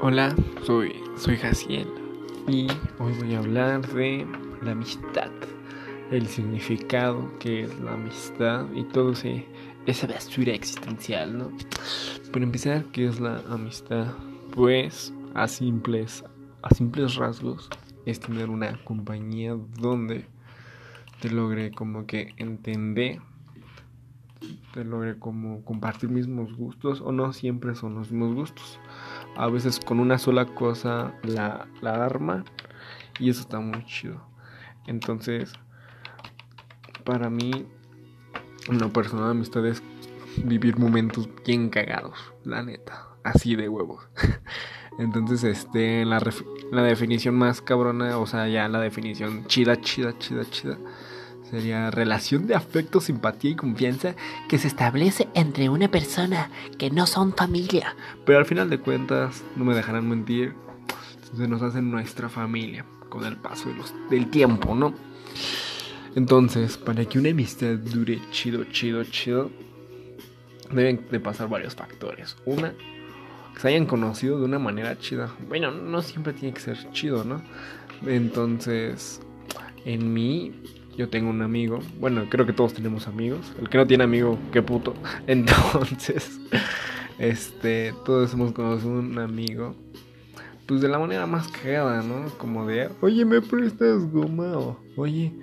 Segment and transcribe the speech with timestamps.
[0.00, 0.34] Hola,
[0.64, 1.86] soy, soy Jaciel
[2.48, 2.66] y
[2.98, 4.26] hoy voy a hablar de
[4.62, 5.30] la amistad,
[6.10, 9.46] el significado que es la amistad y todo ese,
[9.86, 11.52] esa basura existencial, ¿no?
[12.32, 14.08] Para empezar, ¿qué es la amistad?
[14.50, 16.24] Pues a simples,
[16.62, 17.70] a simples rasgos
[18.06, 20.26] es tener una compañía donde
[21.20, 23.20] te logre como que entender
[24.72, 28.80] te logre como compartir mismos gustos o no siempre son los mismos gustos.
[29.36, 32.44] A veces con una sola cosa la, la arma
[33.18, 34.20] y eso está muy chido.
[34.86, 35.52] Entonces,
[37.04, 37.66] para mí,
[38.68, 39.82] una persona de amistad es
[40.36, 44.06] vivir momentos bien cagados, la neta, así de huevos.
[44.98, 46.20] Entonces, este, la,
[46.70, 50.78] la definición más cabrona, o sea, ya la definición chida, chida, chida, chida
[51.54, 54.16] sería relación de afecto, simpatía y confianza
[54.48, 57.94] que se establece entre una persona que no son familia.
[58.26, 60.54] Pero al final de cuentas, no me dejarán mentir,
[61.36, 63.68] se nos hace nuestra familia con el paso
[64.10, 64.94] del tiempo, ¿no?
[66.16, 69.50] Entonces, para que una amistad dure chido, chido, chido,
[70.72, 72.36] deben de pasar varios factores.
[72.46, 72.72] Una,
[73.54, 75.32] que se hayan conocido de una manera chida.
[75.48, 77.40] Bueno, no siempre tiene que ser chido, ¿no?
[78.06, 79.20] Entonces,
[79.84, 80.52] en mí
[80.96, 83.52] yo tengo un amigo, bueno, creo que todos tenemos amigos.
[83.60, 84.94] El que no tiene amigo, qué puto.
[85.26, 86.40] Entonces,
[87.18, 89.74] este, todos hemos conocido un amigo.
[90.66, 92.30] Pues de la manera más cagada, ¿no?
[92.38, 94.56] Como de, oye, ¿me prestas goma?
[94.56, 95.34] O, oye,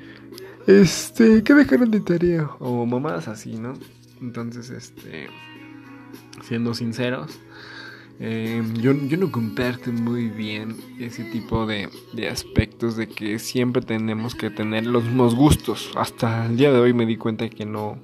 [0.66, 2.50] este, ¿qué dejaron de tarea?
[2.60, 3.74] O mamadas así, ¿no?
[4.20, 5.28] Entonces, este,
[6.44, 7.40] siendo sinceros,
[8.20, 13.82] eh, yo, yo, no comparto muy bien ese tipo de, de, aspectos de que siempre
[13.82, 15.92] tenemos que tener los mismos gustos.
[15.96, 17.98] Hasta el día de hoy me di cuenta que no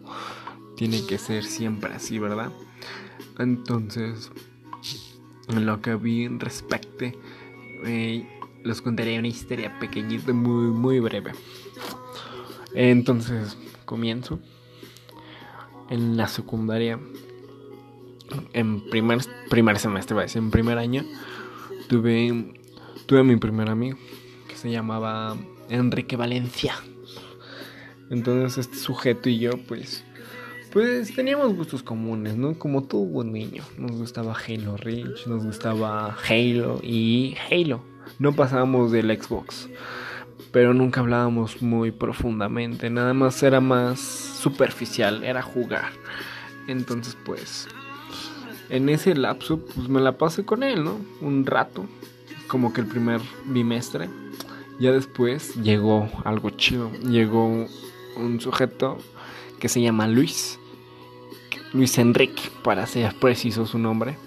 [0.75, 2.51] tiene que ser siempre así, ¿verdad?
[3.39, 4.31] Entonces,
[5.49, 7.17] en lo que vi respecte,
[7.85, 8.27] eh,
[8.63, 11.31] les contaré una historia pequeñita, muy, muy breve.
[12.73, 14.39] Entonces, comienzo.
[15.89, 16.99] En la secundaria
[18.53, 21.03] en primer, primer semestre, decir, en primer año,
[21.87, 22.53] tuve,
[23.05, 23.97] tuve mi primer amigo
[24.47, 25.35] que se llamaba
[25.69, 26.75] Enrique Valencia.
[28.09, 30.03] Entonces este sujeto y yo, pues,
[30.71, 32.57] pues teníamos gustos comunes, ¿no?
[32.57, 33.63] Como todo buen niño.
[33.77, 37.81] Nos gustaba Halo Reach, nos gustaba Halo y Halo.
[38.19, 39.69] No pasábamos del Xbox,
[40.51, 42.89] pero nunca hablábamos muy profundamente.
[42.89, 45.91] Nada más era más superficial, era jugar.
[46.67, 47.67] Entonces, pues,
[48.69, 50.99] en ese lapso, pues me la pasé con él, ¿no?
[51.21, 51.85] Un rato,
[52.47, 54.09] como que el primer bimestre.
[54.79, 56.91] Ya después llegó algo chido.
[57.03, 57.67] Llegó
[58.15, 58.97] un sujeto
[59.59, 60.59] que se llama Luis.
[61.73, 64.17] Luis Enrique, para ser preciso su nombre.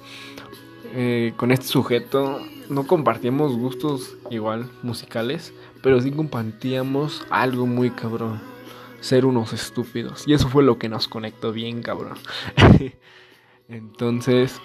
[0.93, 5.53] Eh, con este sujeto no compartíamos gustos igual musicales,
[5.83, 8.41] pero sí compartíamos algo muy cabrón.
[9.01, 10.27] Ser unos estúpidos.
[10.27, 12.19] Y eso fue lo que nos conectó bien, cabrón.
[13.71, 14.61] Entonces,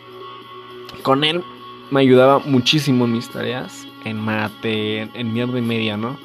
[1.03, 1.43] con él
[1.91, 6.17] me ayudaba muchísimo en mis tareas, en mate, en, mierda y media, ¿no?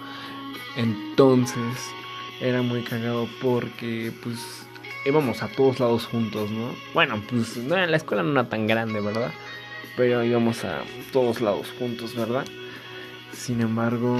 [0.76, 1.92] Entonces,
[2.40, 4.66] era muy cagado porque, pues,
[5.04, 6.74] íbamos a todos lados juntos, ¿no?
[6.94, 9.32] Bueno, pues, no, la escuela no era tan grande, ¿verdad?
[9.98, 10.80] Pero íbamos a
[11.12, 12.46] todos lados juntos, ¿verdad?
[13.32, 14.16] Sin embargo,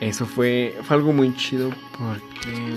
[0.00, 2.72] eso fue, fue algo muy chido porque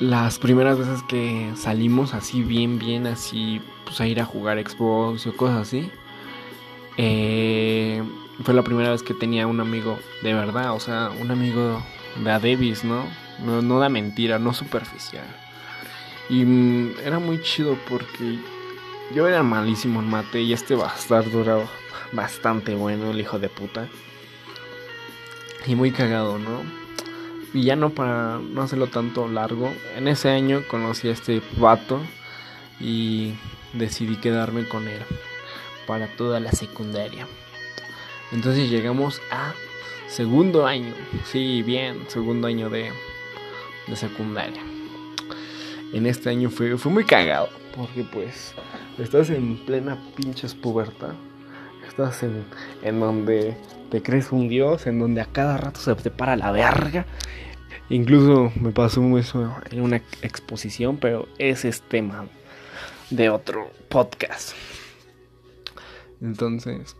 [0.00, 5.26] las primeras veces que salimos así bien, bien, así, pues a ir a jugar Xbox
[5.26, 5.90] o cosas así,
[6.96, 8.02] eh,
[8.44, 11.82] fue la primera vez que tenía un amigo de verdad, o sea, un amigo
[12.22, 13.04] de a Davis, ¿no?
[13.44, 15.26] No, no da mentira, no superficial.
[16.28, 18.38] Y mm, era muy chido porque
[19.14, 21.58] yo era malísimo en mate y este bastardo era
[22.12, 23.88] bastante bueno, el hijo de puta.
[25.66, 26.87] Y muy cagado, ¿no?
[27.54, 32.00] Y ya no para no hacerlo tanto largo, en ese año conocí a este vato
[32.80, 33.34] y
[33.72, 35.02] decidí quedarme con él
[35.86, 37.26] para toda la secundaria.
[38.32, 39.54] Entonces llegamos a
[40.08, 40.92] segundo año,
[41.24, 42.92] sí, bien, segundo año de,
[43.86, 44.62] de secundaria.
[45.92, 48.54] En este año fue, fue muy cagado, porque pues
[48.98, 51.14] estás en plena pinches pubertad.
[51.88, 52.44] Estás en,
[52.82, 53.56] en donde
[53.90, 57.06] te crees un dios, en donde a cada rato se te para la verga.
[57.88, 62.26] Incluso me pasó eso en una exposición, pero ese es tema
[63.10, 64.52] de otro podcast.
[66.20, 66.96] Entonces,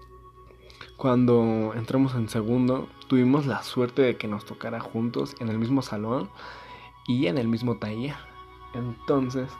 [0.96, 5.82] cuando entramos en segundo, tuvimos la suerte de que nos tocara juntos en el mismo
[5.82, 6.30] salón
[7.06, 8.16] y en el mismo taller.
[8.74, 9.50] Entonces,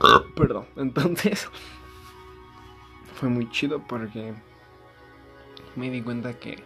[0.36, 1.48] Perdón, entonces
[3.24, 4.34] fue muy chido porque
[5.76, 6.58] me di cuenta que,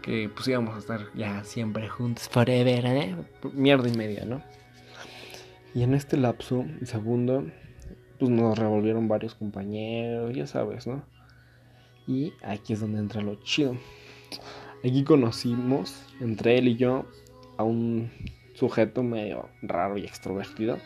[0.00, 3.16] que pues íbamos a estar ya siempre juntos, forever, ¿eh?
[3.52, 4.42] Mierda y media, ¿no?
[5.74, 7.50] Y en este lapso, segundo,
[8.20, 11.02] pues nos revolvieron varios compañeros, ya sabes, ¿no?
[12.06, 13.76] Y aquí es donde entra lo chido.
[14.84, 17.06] Aquí conocimos, entre él y yo,
[17.56, 18.12] a un
[18.54, 20.78] sujeto medio raro y extrovertido.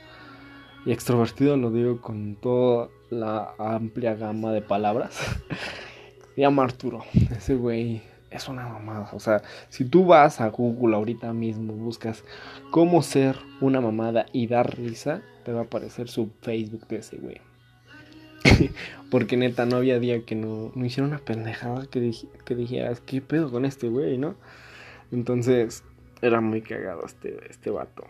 [0.86, 5.14] Y extrovertido lo digo con toda la amplia gama de palabras.
[6.34, 7.04] Se llama Arturo.
[7.36, 9.10] Ese güey es una mamada.
[9.12, 12.24] O sea, si tú vas a Google ahorita mismo, buscas
[12.70, 17.16] cómo ser una mamada y dar risa, te va a aparecer su Facebook de ese
[17.18, 17.40] güey.
[19.10, 22.12] Porque neta, no había día que no, no hiciera una pendejada que,
[22.44, 24.36] que dijeras, ¿qué pedo con este güey, no?
[25.12, 25.82] Entonces,
[26.22, 28.04] era muy cagado este, este vato.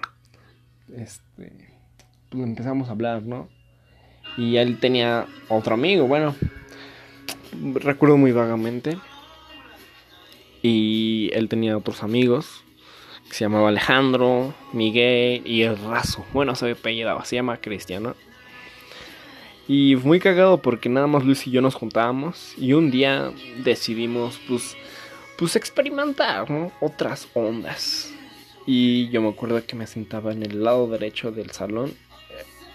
[0.95, 1.80] Este,
[2.31, 3.49] pues empezamos a hablar, ¿no?
[4.37, 6.35] Y él tenía otro amigo, bueno,
[7.75, 8.97] recuerdo muy vagamente.
[10.62, 12.65] Y él tenía otros amigos
[13.29, 16.25] que se llamaba Alejandro, Miguel y el Razo.
[16.32, 18.15] Bueno, se apellidaba, se llama Cristiano.
[19.69, 23.31] Y muy cagado porque nada más Luis y yo nos juntábamos y un día
[23.62, 24.76] decidimos pues
[25.38, 26.47] pues experimentar
[26.81, 28.12] otras ondas.
[28.67, 31.94] Y yo me acuerdo que me sentaba en el lado derecho del salón.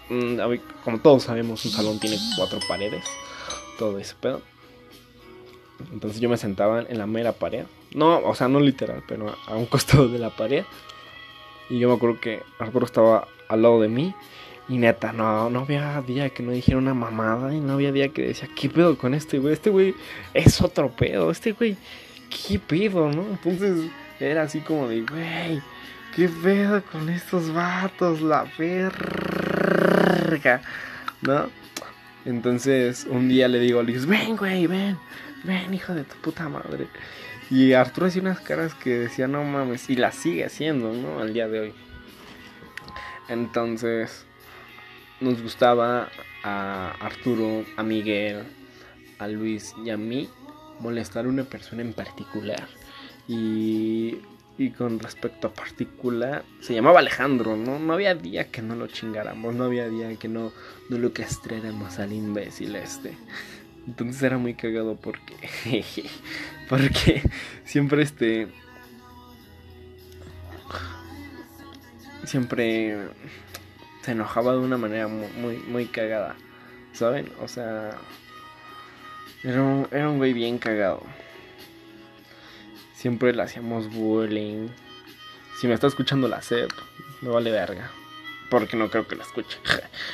[0.08, 0.38] Mm,
[0.84, 3.04] como todos sabemos, un salón tiene cuatro paredes.
[3.78, 4.42] Todo ese pedo.
[5.92, 7.64] Entonces yo me sentaba en la mera pared.
[7.92, 10.64] No, o sea, no literal, pero a un costado de la pared.
[11.68, 14.14] Y yo me acuerdo que Arturo estaba al lado de mí.
[14.68, 17.54] Y neta, no, no había día que no dijera una mamada.
[17.54, 19.52] Y no había día que decía, ¿qué pedo con este güey?
[19.52, 19.94] Este güey
[20.34, 21.30] es otro pedo.
[21.30, 21.76] Este güey
[22.28, 23.22] ¿qué pedo, no?
[23.22, 25.62] Entonces era así como de, güey,
[26.14, 28.20] ¿qué pedo con estos vatos?
[28.20, 28.44] La
[31.22, 31.50] ¿no?
[32.24, 34.98] Entonces un día le digo a Luis, ven, güey, ven,
[35.44, 36.88] ven, hijo de tu puta madre.
[37.50, 41.20] Y Arturo hacía unas caras que decía, no mames, y las sigue haciendo, ¿no?
[41.20, 41.74] Al día de hoy.
[43.28, 44.26] Entonces,
[45.20, 46.08] nos gustaba
[46.42, 48.44] a Arturo, a Miguel,
[49.18, 50.28] a Luis y a mí
[50.80, 52.68] molestar a una persona en particular.
[53.28, 54.18] Y,
[54.58, 57.78] y con respecto a particular, se llamaba Alejandro, ¿no?
[57.78, 60.52] No había día que no lo chingáramos, no había día que no,
[60.88, 63.16] no lo castráramos al imbécil este.
[63.86, 65.34] Entonces era muy cagado porque.
[66.68, 67.22] porque
[67.64, 68.48] siempre este.
[72.24, 72.98] Siempre
[74.02, 76.34] se enojaba de una manera muy, muy, muy cagada.
[76.92, 77.30] ¿Saben?
[77.40, 77.96] O sea,
[79.44, 81.02] era un, era un güey bien cagado.
[82.96, 84.68] Siempre le hacíamos bullying.
[85.60, 86.72] Si me está escuchando la SEP,
[87.20, 87.90] me vale verga.
[88.50, 89.58] Porque no creo que la escuche.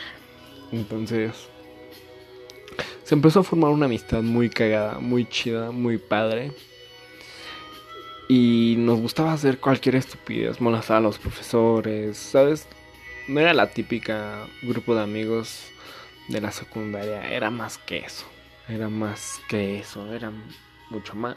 [0.72, 1.48] Entonces,
[3.04, 6.50] se empezó a formar una amistad muy cagada, muy chida, muy padre.
[8.28, 12.66] Y nos gustaba hacer cualquier estupidez, molestar a los profesores, ¿sabes?
[13.28, 15.66] No era la típica grupo de amigos
[16.28, 18.24] de la secundaria, era más que eso.
[18.68, 20.32] Era más que eso, era
[20.90, 21.36] mucho más.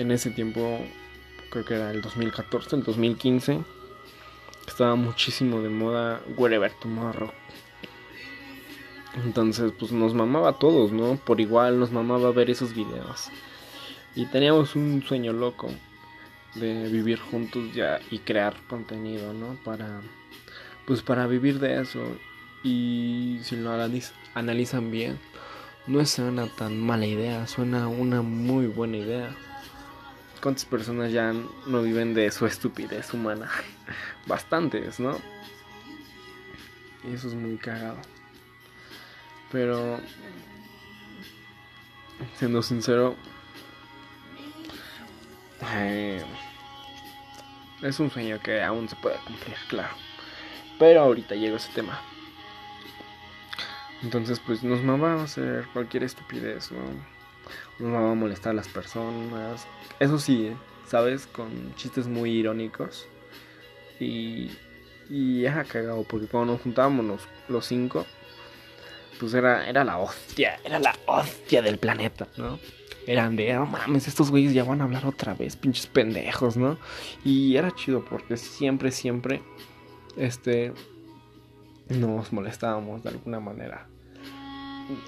[0.00, 0.78] En ese tiempo,
[1.50, 3.60] creo que era el 2014, el 2015,
[4.66, 7.30] estaba muchísimo de moda Wherever Tomorrow.
[9.22, 11.16] Entonces, pues nos mamaba a todos, ¿no?
[11.16, 13.28] Por igual nos mamaba ver esos videos.
[14.14, 15.68] Y teníamos un sueño loco
[16.54, 19.58] de vivir juntos ya y crear contenido, ¿no?
[19.62, 20.00] Para
[20.86, 22.00] pues para vivir de eso
[22.64, 23.70] y si lo
[24.34, 25.18] analizan bien,
[25.86, 29.36] no es una tan mala idea, suena una muy buena idea.
[30.42, 31.34] ¿Cuántas personas ya
[31.66, 33.50] no viven de su estupidez humana?
[34.26, 35.18] Bastantes, ¿no?
[37.04, 37.98] Y eso es muy cagado.
[39.52, 40.00] Pero,
[42.36, 43.16] siendo sincero,
[45.74, 46.22] eh,
[47.82, 49.94] es un sueño que aún se puede cumplir, claro.
[50.78, 52.00] Pero ahorita llega ese tema.
[54.02, 57.19] Entonces, pues nos mamaba hacer cualquier estupidez, ¿no?
[57.80, 59.66] Nos mamaba molestar a las personas.
[59.98, 60.52] Eso sí,
[60.86, 61.26] ¿sabes?
[61.26, 63.06] Con chistes muy irónicos.
[63.98, 64.50] Y.
[65.12, 68.06] Y cagado, porque cuando nos juntábamos los, cinco,
[69.18, 72.60] pues era, era la hostia, era la hostia del planeta, ¿no?
[73.08, 76.78] Eran de, no mames, estos güeyes ya van a hablar otra vez, pinches pendejos, ¿no?
[77.24, 79.42] Y era chido porque siempre, siempre,
[80.16, 80.72] este,
[81.88, 83.88] nos molestábamos de alguna manera.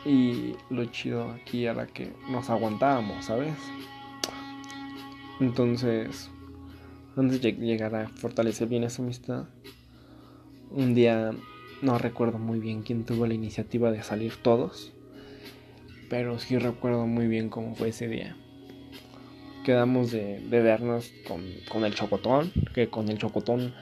[0.04, 3.54] Y lo chido aquí era que nos aguantábamos, ¿sabes?
[5.40, 6.30] Entonces,
[7.16, 9.44] antes de llegar a fortalecer bien esa amistad,
[10.70, 11.32] un día
[11.82, 14.92] no recuerdo muy bien quién tuvo la iniciativa de salir todos,
[16.08, 18.36] pero sí recuerdo muy bien cómo fue ese día.
[19.64, 23.74] Quedamos de, vernos con, con el Chocotón, que con el Chocotón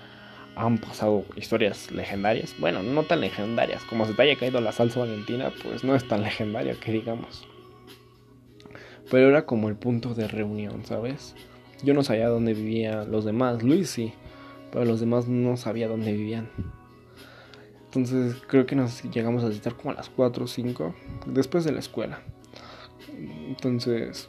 [0.56, 2.54] han pasado historias legendarias.
[2.58, 3.82] Bueno, no tan legendarias.
[3.84, 7.46] Como se te haya caído la salsa valentina, pues no es tan legendaria que digamos.
[9.10, 11.34] Pero era como el punto de reunión, ¿sabes?
[11.82, 13.62] Yo no sabía dónde vivían los demás.
[13.62, 14.12] Luis sí,
[14.70, 16.48] pero los demás no sabía dónde vivían.
[17.86, 20.94] Entonces creo que nos llegamos a visitar como a las 4 o 5
[21.26, 22.20] después de la escuela.
[23.48, 24.28] Entonces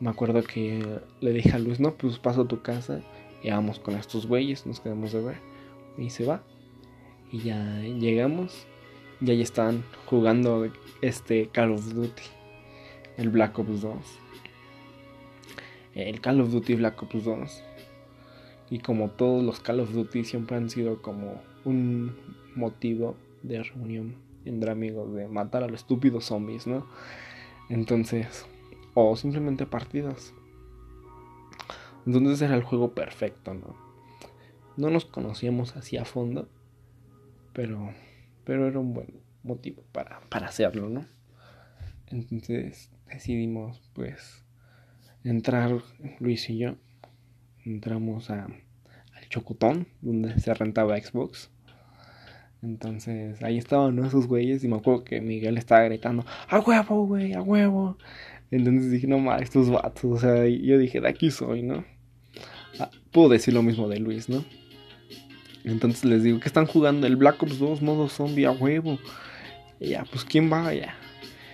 [0.00, 3.00] me acuerdo que le dije a Luis, no, pues paso a tu casa
[3.42, 5.36] y vamos con estos güeyes, nos quedamos de ver.
[5.96, 6.42] Y se va.
[7.30, 8.66] Y ya llegamos.
[9.20, 10.70] Y ahí están jugando
[11.02, 12.22] este Call of Duty.
[13.16, 13.96] El Black Ops 2.
[15.94, 17.62] El Call of Duty Black Ops 2.
[18.70, 22.16] Y como todos los Call of Duty siempre han sido como un
[22.54, 26.86] motivo de reunión entre amigos, de matar a los estúpidos zombies, ¿no?
[27.68, 28.46] Entonces,
[28.94, 30.32] o simplemente partidas.
[32.08, 33.76] Entonces era el juego perfecto, ¿no?
[34.78, 36.48] No nos conocíamos así a fondo,
[37.52, 37.92] pero,
[38.44, 41.04] pero era un buen motivo para, para hacerlo, ¿no?
[42.06, 44.42] Entonces decidimos, pues,
[45.22, 45.82] entrar
[46.18, 46.76] Luis y yo.
[47.66, 51.50] Entramos a, al Chocotón, donde se rentaba Xbox.
[52.62, 57.34] Entonces ahí estaban esos güeyes y me acuerdo que Miguel estaba gritando, a huevo, güey,
[57.34, 57.98] a huevo.
[58.50, 61.84] Entonces dije, no mames, estos vatos, o sea, yo dije, de aquí soy, ¿no?
[63.26, 64.44] Decir lo mismo de Luis, ¿no?
[65.64, 68.98] Entonces les digo que están jugando el Black Ops 2 modo zombie a huevo.
[69.80, 70.94] Y ya, pues quién va, ya.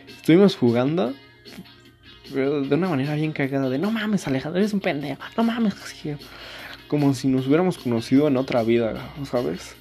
[0.09, 1.15] Estuvimos jugando,
[2.33, 5.75] pero de una manera bien cagada, de no mames, Alejandro, eres un pendejo, no mames,
[6.89, 9.75] como si nos hubiéramos conocido en otra vida, ¿sabes?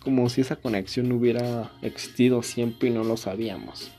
[0.00, 3.90] Como si esa conexión hubiera existido siempre y no lo sabíamos.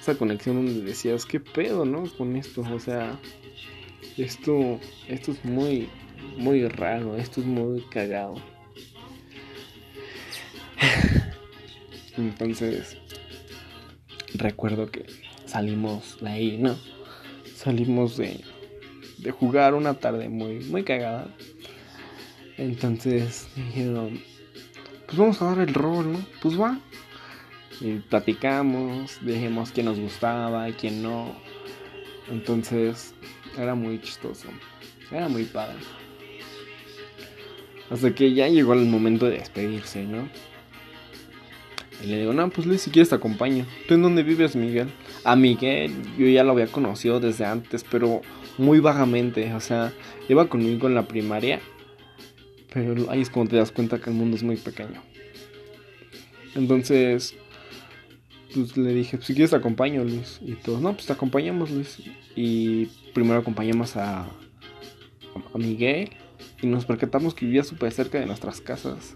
[0.00, 2.04] Esa conexión donde decías, ¿qué pedo, no?
[2.16, 3.18] Con esto, o sea,
[4.16, 5.88] esto, esto es muy,
[6.36, 8.34] muy raro, esto es muy cagado.
[12.16, 12.96] Entonces,
[14.34, 15.06] recuerdo que
[15.46, 16.76] salimos de ahí, ¿no?
[17.54, 18.40] Salimos de,
[19.18, 21.28] de jugar una tarde muy, muy cagada.
[22.56, 24.20] Entonces dijeron,
[25.06, 26.26] pues vamos a dar el rol, ¿no?
[26.40, 26.78] Pues va.
[27.80, 31.34] Y platicamos, dijimos quién nos gustaba, quién no.
[32.30, 33.14] Entonces
[33.58, 34.48] era muy chistoso.
[35.10, 35.78] Era muy padre.
[37.90, 40.28] Hasta que ya llegó el momento de despedirse, ¿no?
[42.02, 43.66] Y le digo, no, pues Luis, si quieres te acompaño.
[43.86, 44.88] ¿Tú en dónde vives, Miguel?
[45.24, 48.20] A Miguel yo ya lo había conocido desde antes, pero
[48.58, 49.52] muy vagamente.
[49.54, 49.92] O sea,
[50.28, 51.60] iba conmigo en la primaria.
[52.72, 55.02] Pero ahí es cuando te das cuenta que el mundo es muy pequeño.
[56.54, 57.36] Entonces,
[58.52, 60.40] pues le dije, pues si quieres te acompaño, Luis.
[60.42, 61.98] Y todos, no, pues te acompañamos, Luis.
[62.36, 66.10] Y primero acompañamos a, a Miguel.
[66.64, 69.12] Y nos percatamos que vivía súper cerca de nuestras casas.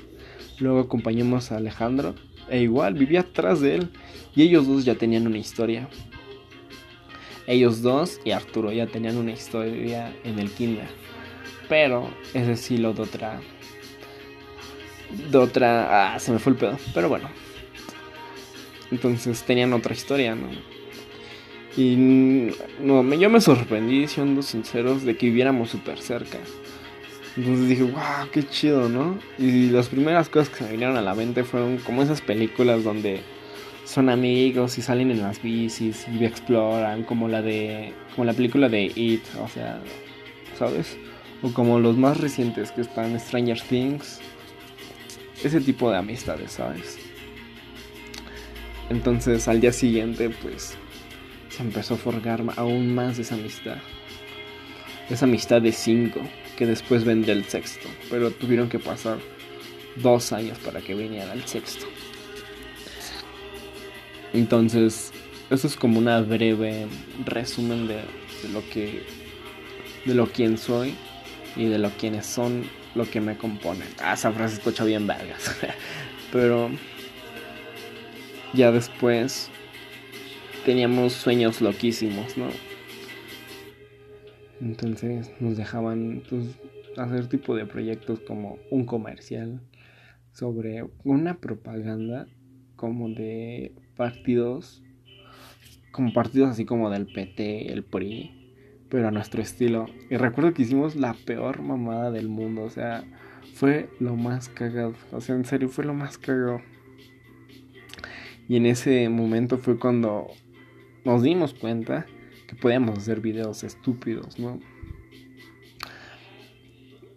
[0.59, 2.14] Luego acompañamos a Alejandro
[2.50, 3.90] e igual, vivía atrás de él.
[4.37, 5.88] Y ellos dos ya tenían una historia.
[7.47, 10.88] Ellos dos y Arturo ya tenían una historia en el kinder.
[11.71, 13.40] Pero ese sí lo de otra.
[15.31, 16.17] De otra.
[16.17, 16.76] Ah, se me fue el pedo.
[16.93, 17.31] Pero bueno.
[18.90, 20.50] Entonces tenían otra historia, ¿no?
[21.78, 21.97] Y
[22.78, 26.37] no, yo me sorprendí, siendo sinceros, de que viviéramos súper cerca.
[27.38, 29.16] Entonces dije, wow, qué chido, ¿no?
[29.38, 32.83] Y las primeras cosas que se me vinieron a la mente fueron como esas películas
[32.83, 33.21] donde
[33.85, 38.68] son amigos y salen en las bicis y exploran, como la de, como la película
[38.68, 39.80] de It, o sea,
[40.59, 40.99] ¿sabes?
[41.40, 44.18] O como los más recientes que están Stranger Things,
[45.45, 46.99] ese tipo de amistades, ¿sabes?
[48.90, 50.76] Entonces al día siguiente, pues,
[51.50, 53.76] se empezó a forjar aún más esa amistad.
[55.09, 56.21] Esa amistad de cinco
[56.59, 59.19] que después vendría el sexto, pero tuvieron que pasar
[59.95, 61.87] dos años para que viniera el sexto.
[64.33, 65.12] Entonces,
[65.50, 66.88] eso es como una breve
[67.25, 68.00] resumen de,
[68.53, 69.05] lo que,
[70.05, 70.97] de lo quién soy
[71.55, 72.65] y de lo quienes son
[72.97, 73.87] lo que me componen.
[74.00, 75.55] Ah, esa frase escucha bien vergas.
[76.33, 76.73] pero
[78.53, 79.49] ya después
[80.65, 82.49] teníamos sueños loquísimos, ¿no?
[84.61, 86.59] Entonces nos dejaban pues,
[86.97, 89.61] hacer tipo de proyectos como un comercial
[90.33, 92.27] sobre una propaganda
[92.77, 94.83] como de partidos,
[95.91, 99.87] como partidos así como del PT, el PRI, pero a nuestro estilo.
[100.11, 103.05] Y recuerdo que hicimos la peor mamada del mundo, o sea,
[103.55, 106.61] fue lo más cagado, o sea, en serio fue lo más cagado.
[108.49, 110.29] Y en ese momento fue cuando
[111.05, 112.07] nos dimos cuenta
[112.49, 114.59] que podíamos hacer videos estúpidos, ¿no?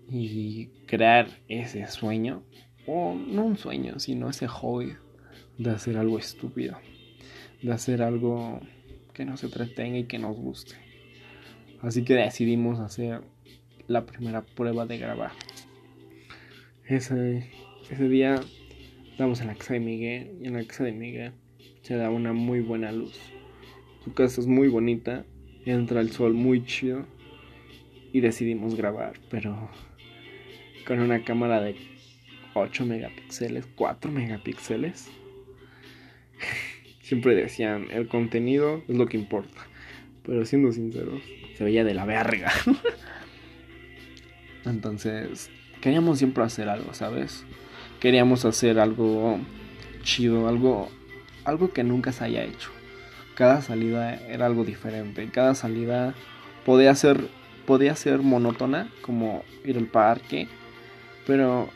[0.09, 2.43] Y crear ese sueño,
[2.85, 4.93] o no un sueño, sino ese hobby
[5.57, 6.77] de hacer algo estúpido,
[7.61, 8.59] de hacer algo
[9.13, 10.75] que nos entretenga y que nos guste.
[11.81, 13.21] Así que decidimos hacer
[13.87, 15.31] la primera prueba de grabar.
[16.85, 17.49] Ese,
[17.89, 18.41] ese día
[19.09, 21.31] estamos en la casa de Miguel y en la casa de Miguel
[21.83, 23.17] se da una muy buena luz.
[24.03, 25.25] Su casa es muy bonita,
[25.65, 27.05] entra el sol muy chido
[28.11, 29.69] y decidimos grabar, pero
[30.85, 31.75] con una cámara de
[32.53, 35.09] 8 megapíxeles, 4 megapíxeles.
[37.01, 39.67] Siempre decían, el contenido es lo que importa.
[40.23, 41.21] Pero siendo sinceros,
[41.55, 42.51] se veía de la verga.
[44.65, 45.49] Entonces,
[45.81, 47.43] queríamos siempre hacer algo, ¿sabes?
[47.99, 49.39] Queríamos hacer algo
[50.03, 50.89] chido, algo
[51.43, 52.69] algo que nunca se haya hecho.
[53.35, 56.13] Cada salida era algo diferente, cada salida
[56.65, 57.29] podía ser
[57.65, 60.47] podía ser monótona como ir al parque,
[61.25, 61.69] pero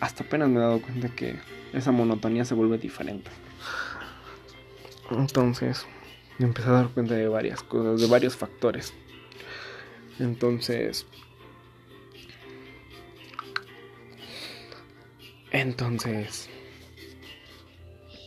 [0.00, 1.36] hasta apenas me he dado cuenta que
[1.72, 3.30] esa monotonía se vuelve diferente.
[5.10, 5.86] Entonces,
[6.38, 8.92] me empecé a dar cuenta de varias cosas, de varios factores.
[10.18, 11.06] Entonces,
[15.50, 16.50] entonces,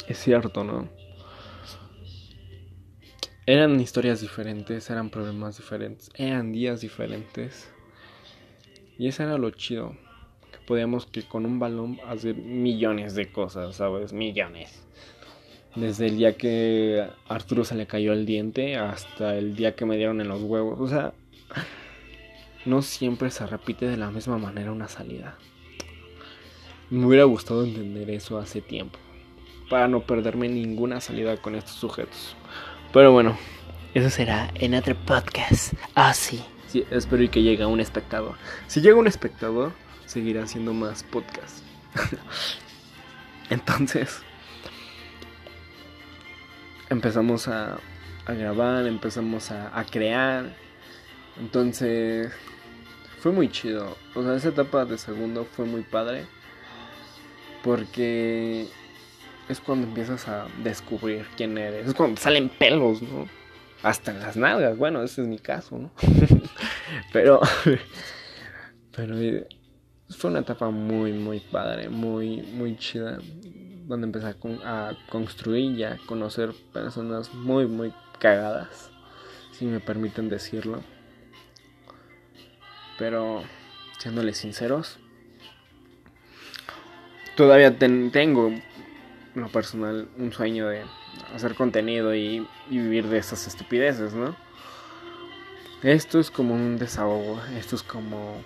[0.07, 1.00] es cierto, ¿no?
[3.51, 7.69] Eran historias diferentes, eran problemas diferentes, eran días diferentes.
[8.97, 9.97] Y eso era lo chido.
[10.53, 14.13] Que podíamos que con un balón hacer millones de cosas, ¿sabes?
[14.13, 14.81] Millones.
[15.75, 19.97] Desde el día que Arturo se le cayó el diente hasta el día que me
[19.97, 20.79] dieron en los huevos.
[20.79, 21.11] O sea,
[22.63, 25.37] no siempre se repite de la misma manera una salida.
[26.89, 28.97] Me hubiera gustado entender eso hace tiempo.
[29.69, 32.37] Para no perderme ninguna salida con estos sujetos.
[32.93, 33.37] Pero bueno,
[33.93, 35.73] eso será en otro podcast.
[35.95, 36.43] Ah, sí.
[36.67, 38.35] sí espero que llegue un espectador.
[38.67, 39.71] Si llega un espectador,
[40.05, 41.63] seguirá haciendo más podcasts.
[43.49, 44.21] Entonces,
[46.89, 47.79] empezamos a,
[48.25, 50.53] a grabar, empezamos a, a, crear.
[51.39, 52.29] Entonces,
[53.19, 53.97] fue muy chido.
[54.15, 56.25] O sea, esa etapa de segundo fue muy padre.
[57.63, 58.67] Porque
[59.51, 61.87] es cuando empiezas a descubrir quién eres.
[61.87, 63.27] Es cuando salen pelos, ¿no?
[63.83, 64.77] Hasta en las nalgas.
[64.77, 65.91] Bueno, ese es mi caso, ¿no?
[67.13, 67.41] pero,
[68.95, 69.15] pero
[70.09, 73.19] fue una etapa muy, muy padre, muy, muy chida
[73.87, 74.27] donde empecé
[74.63, 78.89] a, construir y a conocer personas muy, muy cagadas,
[79.51, 80.81] si me permiten decirlo.
[82.97, 83.43] Pero,
[83.97, 84.99] siéndoles sinceros,
[87.35, 88.61] todavía tengo, en
[89.35, 90.83] lo personal, un sueño de
[91.33, 94.35] hacer contenido y, y vivir de esas estupideces, ¿no?
[95.83, 98.41] Esto es como un desahogo, esto es como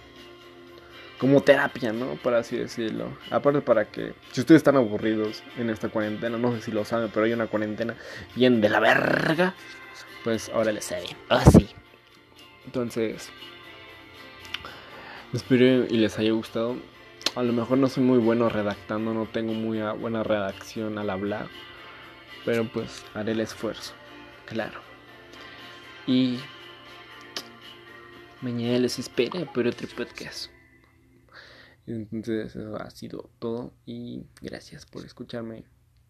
[1.18, 2.16] como terapia, ¿no?
[2.16, 3.18] Por así decirlo.
[3.32, 7.10] Aparte para que, si ustedes están aburridos en esta cuarentena, no sé si lo saben,
[7.14, 7.96] pero hay una cuarentena
[8.36, 9.54] bien de la verga,
[10.24, 11.04] pues ahora les sé.
[11.30, 11.70] Ah, sí.
[12.66, 13.30] Entonces,
[15.34, 16.76] espero y les haya gustado.
[17.36, 21.50] A lo mejor no soy muy bueno redactando, no tengo muy buena redacción al hablar,
[22.46, 23.94] pero pues haré el esfuerzo,
[24.46, 24.80] claro.
[26.08, 26.40] Y
[28.40, 30.50] mañana les espera por otro podcast.
[31.86, 35.66] Entonces eso ha sido todo y gracias por escucharme.